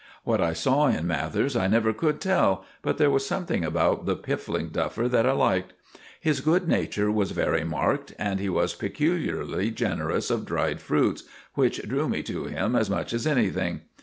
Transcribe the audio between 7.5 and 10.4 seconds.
marked, and he was peculiarly generous